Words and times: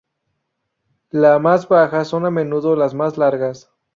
La 1.11 1.37
más 1.37 1.67
bajas 1.67 2.07
son 2.07 2.25
a 2.25 2.31
menudo 2.31 2.75
las 2.75 2.95
más 2.95 3.19
largas. 3.19 3.69